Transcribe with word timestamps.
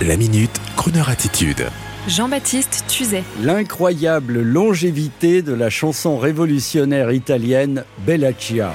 La 0.00 0.16
minute, 0.16 0.50
Kroneur 0.76 1.10
attitude. 1.10 1.66
Jean-Baptiste 2.08 2.84
Tuzet. 2.88 3.22
L'incroyable 3.40 4.40
longévité 4.40 5.42
de 5.42 5.52
la 5.52 5.70
chanson 5.70 6.18
révolutionnaire 6.18 7.12
italienne 7.12 7.84
Bella 8.04 8.32
Ciao. 8.32 8.72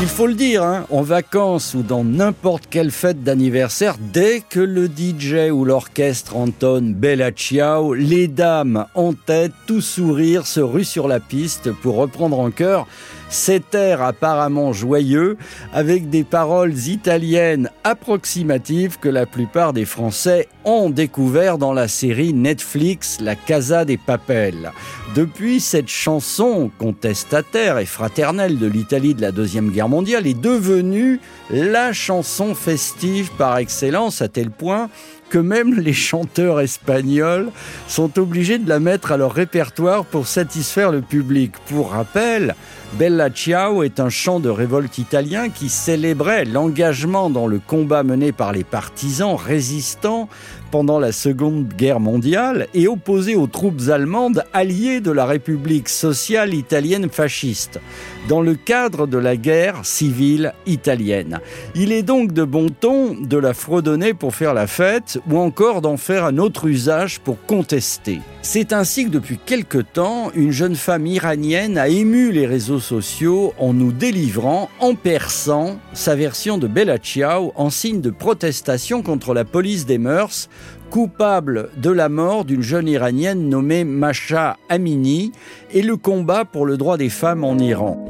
Il 0.00 0.08
faut 0.08 0.26
le 0.26 0.34
dire, 0.34 0.62
hein, 0.62 0.86
en 0.90 1.02
vacances 1.02 1.74
ou 1.74 1.82
dans 1.82 2.04
n'importe 2.04 2.64
quelle 2.70 2.90
fête 2.90 3.22
d'anniversaire, 3.22 3.96
dès 4.00 4.40
que 4.40 4.60
le 4.60 4.86
DJ 4.86 5.50
ou 5.52 5.64
l'orchestre 5.66 6.36
entonne 6.36 6.94
Bella 6.94 7.32
Ciao, 7.32 7.92
les 7.92 8.28
dames 8.28 8.86
en 8.94 9.12
tête, 9.12 9.52
tout 9.66 9.82
sourire, 9.82 10.46
se 10.46 10.60
ruent 10.60 10.84
sur 10.84 11.06
la 11.06 11.20
piste 11.20 11.70
pour 11.70 11.96
reprendre 11.96 12.38
en 12.38 12.50
chœur 12.50 12.86
cet 13.32 13.74
air 13.74 14.02
apparemment 14.02 14.72
joyeux 14.72 15.36
avec 15.72 16.10
des 16.10 16.22
paroles 16.22 16.76
italiennes 16.86 17.70
approximatives 17.82 18.98
que 18.98 19.08
la 19.08 19.26
plupart 19.26 19.72
des 19.72 19.86
Français 19.86 20.48
ont 20.64 20.90
découvert 20.90 21.58
dans 21.58 21.72
la 21.72 21.88
série 21.88 22.34
Netflix 22.34 23.18
La 23.20 23.34
Casa 23.34 23.84
des 23.84 23.96
Papels. 23.96 24.70
Depuis, 25.14 25.60
cette 25.60 25.88
chanson 25.88 26.70
contestataire 26.78 27.78
et 27.78 27.86
fraternelle 27.86 28.58
de 28.58 28.66
l'Italie 28.66 29.14
de 29.14 29.22
la 29.22 29.32
Deuxième 29.32 29.70
Guerre 29.70 29.88
mondiale 29.88 30.26
est 30.26 30.40
devenue 30.40 31.20
la 31.50 31.92
chanson 31.92 32.54
festive 32.54 33.30
par 33.38 33.58
excellence 33.58 34.22
à 34.22 34.28
tel 34.28 34.50
point 34.50 34.88
que 35.32 35.38
même 35.38 35.80
les 35.80 35.94
chanteurs 35.94 36.60
espagnols 36.60 37.48
sont 37.88 38.18
obligés 38.18 38.58
de 38.58 38.68
la 38.68 38.80
mettre 38.80 39.12
à 39.12 39.16
leur 39.16 39.32
répertoire 39.32 40.04
pour 40.04 40.26
satisfaire 40.26 40.92
le 40.92 41.00
public. 41.00 41.52
Pour 41.70 41.92
rappel, 41.92 42.54
Bella 42.98 43.30
Ciao 43.30 43.82
est 43.82 44.00
un 44.00 44.10
chant 44.10 44.40
de 44.40 44.50
révolte 44.50 44.98
italien 44.98 45.48
qui 45.48 45.70
célébrait 45.70 46.44
l'engagement 46.44 47.30
dans 47.30 47.46
le 47.46 47.58
combat 47.58 48.02
mené 48.02 48.32
par 48.32 48.52
les 48.52 48.64
partisans 48.64 49.34
résistants 49.34 50.28
pendant 50.70 50.98
la 50.98 51.12
Seconde 51.12 51.68
Guerre 51.68 52.00
mondiale 52.00 52.66
et 52.74 52.88
opposé 52.88 53.34
aux 53.34 53.46
troupes 53.46 53.88
allemandes 53.88 54.44
alliées 54.52 55.00
de 55.00 55.10
la 55.10 55.24
République 55.24 55.88
sociale 55.88 56.52
italienne 56.52 57.08
fasciste, 57.10 57.80
dans 58.28 58.42
le 58.42 58.54
cadre 58.54 59.06
de 59.06 59.18
la 59.18 59.36
guerre 59.36 59.84
civile 59.84 60.52
italienne. 60.66 61.40
Il 61.74 61.92
est 61.92 62.02
donc 62.02 62.32
de 62.32 62.44
bon 62.44 62.68
ton 62.68 63.14
de 63.14 63.36
la 63.38 63.54
fredonner 63.54 64.12
pour 64.12 64.34
faire 64.34 64.54
la 64.54 64.66
fête 64.66 65.18
ou 65.30 65.38
encore 65.38 65.80
d'en 65.80 65.96
faire 65.96 66.24
un 66.24 66.38
autre 66.38 66.66
usage 66.66 67.20
pour 67.20 67.44
contester. 67.46 68.20
C'est 68.42 68.72
ainsi 68.72 69.04
que 69.04 69.10
depuis 69.10 69.38
quelque 69.38 69.78
temps, 69.78 70.30
une 70.34 70.50
jeune 70.50 70.74
femme 70.74 71.06
iranienne 71.06 71.78
a 71.78 71.88
ému 71.88 72.32
les 72.32 72.46
réseaux 72.46 72.80
sociaux 72.80 73.54
en 73.58 73.72
nous 73.72 73.92
délivrant, 73.92 74.68
en 74.80 74.94
perçant, 74.94 75.78
sa 75.92 76.16
version 76.16 76.58
de 76.58 76.66
Bella 76.66 76.98
en 77.54 77.70
signe 77.70 78.00
de 78.00 78.10
protestation 78.10 79.02
contre 79.02 79.34
la 79.34 79.44
police 79.44 79.86
des 79.86 79.98
mœurs 79.98 80.48
coupable 80.92 81.70
de 81.78 81.90
la 81.90 82.10
mort 82.10 82.44
d'une 82.44 82.60
jeune 82.60 82.86
iranienne 82.86 83.48
nommée 83.48 83.82
Masha 83.82 84.58
Amini 84.68 85.32
et 85.72 85.80
le 85.80 85.96
combat 85.96 86.44
pour 86.44 86.66
le 86.66 86.76
droit 86.76 86.98
des 86.98 87.08
femmes 87.08 87.44
en 87.44 87.56
Iran. 87.56 88.06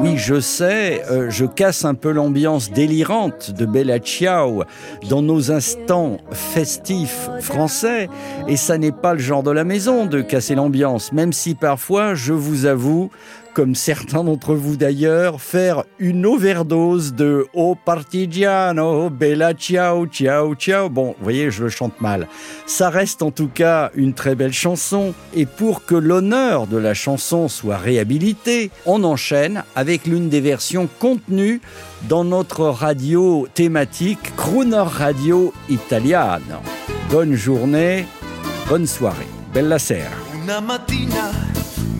Oui, 0.00 0.16
je 0.16 0.38
sais, 0.38 1.02
euh, 1.10 1.28
je 1.28 1.44
casse 1.44 1.84
un 1.84 1.94
peu 1.94 2.12
l'ambiance 2.12 2.70
délirante 2.70 3.50
de 3.50 3.66
Bella 3.66 3.98
Ciao 3.98 4.62
dans 5.08 5.22
nos 5.22 5.50
instants 5.50 6.18
festifs 6.30 7.28
français, 7.40 8.08
et 8.46 8.56
ça 8.56 8.78
n'est 8.78 8.92
pas 8.92 9.14
le 9.14 9.18
genre 9.18 9.42
de 9.42 9.50
la 9.50 9.64
maison 9.64 10.06
de 10.06 10.20
casser 10.20 10.54
l'ambiance, 10.54 11.12
même 11.12 11.32
si 11.32 11.56
parfois, 11.56 12.14
je 12.14 12.32
vous 12.32 12.66
avoue, 12.66 13.10
comme 13.54 13.74
certains 13.74 14.24
d'entre 14.24 14.54
vous 14.54 14.76
d'ailleurs, 14.76 15.40
faire 15.40 15.84
une 15.98 16.26
overdose 16.26 17.14
de 17.14 17.46
Oh 17.54 17.74
partigiano, 17.74 19.10
bella 19.10 19.52
ciao, 19.54 20.06
ciao, 20.06 20.54
ciao. 20.54 20.88
Bon, 20.88 21.14
vous 21.18 21.24
voyez, 21.24 21.50
je 21.50 21.64
le 21.64 21.68
chante 21.68 22.00
mal. 22.00 22.28
Ça 22.66 22.90
reste 22.90 23.22
en 23.22 23.30
tout 23.30 23.48
cas 23.48 23.90
une 23.94 24.14
très 24.14 24.34
belle 24.34 24.52
chanson. 24.52 25.14
Et 25.34 25.46
pour 25.46 25.84
que 25.84 25.94
l'honneur 25.94 26.66
de 26.66 26.76
la 26.76 26.94
chanson 26.94 27.48
soit 27.48 27.76
réhabilité, 27.76 28.70
on 28.86 29.04
enchaîne 29.04 29.64
avec 29.74 30.06
l'une 30.06 30.28
des 30.28 30.40
versions 30.40 30.88
contenues 30.98 31.60
dans 32.08 32.24
notre 32.24 32.64
radio 32.66 33.46
thématique 33.54 34.34
Crooner 34.36 34.84
Radio 34.86 35.52
Italiano. 35.68 36.56
Bonne 37.10 37.34
journée, 37.34 38.06
bonne 38.68 38.86
soirée. 38.86 39.26
Bella 39.52 39.78
sera. 39.78 40.10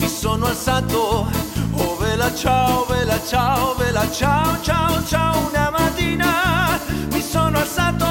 Mi 0.01 0.07
sono 0.07 0.47
alzato, 0.47 1.27
oh 1.75 1.95
vela 1.97 2.33
ciao, 2.33 2.85
vela 2.85 3.19
ciao, 3.23 3.75
vela 3.75 4.09
ciao, 4.09 4.59
ciao, 4.61 5.03
ciao, 5.05 5.47
una 5.47 5.69
mattina 5.69 6.79
mi 7.11 7.21
sono 7.21 7.59
alzato 7.59 8.05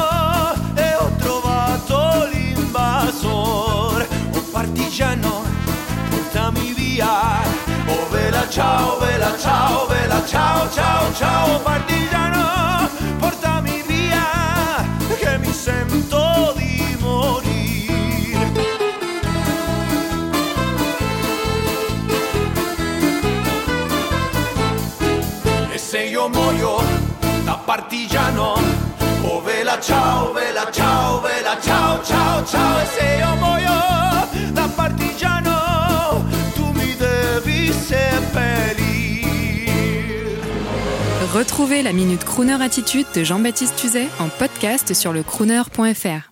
e 0.75 0.95
ho 0.95 1.11
trovato 1.19 2.29
l'invasor, 2.33 4.07
oh 4.35 4.43
partigiano, 4.53 5.43
portami 6.11 6.73
via, 6.75 7.43
oh 7.87 8.09
vela 8.11 8.49
ciao, 8.49 8.99
vela 8.99 9.37
ciao, 9.37 9.87
vela 9.89 10.25
ciao, 10.25 10.71
ciao, 10.71 11.13
ciao, 11.13 11.59
partigiano, 11.59 11.90
Retrouvez 41.33 41.83
la 41.83 41.93
Minute 41.93 42.25
Crooner 42.25 42.61
Attitude 42.61 43.07
de 43.15 43.23
Jean-Baptiste 43.23 43.77
Tuzet 43.77 44.09
en 44.19 44.29
podcast 44.29 44.95
sur 44.95 45.13
le 45.13 45.23
crooner.fr 45.23 46.30